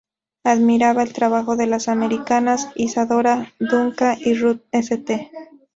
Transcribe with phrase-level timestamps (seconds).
[0.43, 5.29] Admiraba el trabajo de las americanas Isadora Duncan y Ruth St.